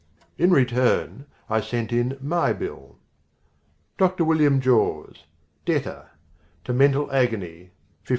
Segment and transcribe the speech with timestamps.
[0.39, 2.97] In return I sent in my bill:
[3.99, 4.09] DR.
[4.25, 5.25] WILLIAM JAWS
[5.67, 6.09] DEBTOR
[6.63, 7.69] To mental agony
[8.07, 8.09] $50.